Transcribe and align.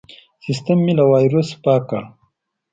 سیستم 0.45 0.77
مې 0.85 0.93
له 0.99 1.05
وایرس 1.11 1.49
پاک 1.63 1.81
کړ. 1.89 2.03